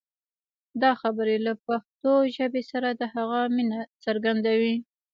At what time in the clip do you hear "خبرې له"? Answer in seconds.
1.01-1.53